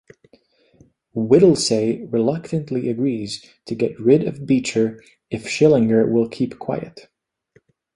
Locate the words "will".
6.11-6.27